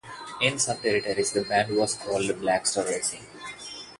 In 0.41 0.57
some 0.57 0.79
territories 0.79 1.31
the 1.31 1.43
band 1.43 1.77
was 1.77 1.93
called 1.93 2.25
Blackstar 2.41 2.87
Rising. 2.89 3.21